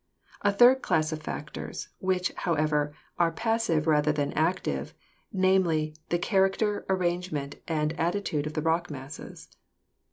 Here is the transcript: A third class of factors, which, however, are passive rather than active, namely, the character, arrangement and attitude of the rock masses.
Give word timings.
A 0.41 0.51
third 0.51 0.81
class 0.81 1.11
of 1.11 1.21
factors, 1.21 1.89
which, 1.99 2.31
however, 2.37 2.91
are 3.19 3.31
passive 3.31 3.85
rather 3.85 4.11
than 4.11 4.33
active, 4.33 4.95
namely, 5.31 5.93
the 6.09 6.17
character, 6.17 6.87
arrangement 6.89 7.57
and 7.67 7.93
attitude 7.99 8.47
of 8.47 8.53
the 8.53 8.63
rock 8.63 8.89
masses. 8.89 9.47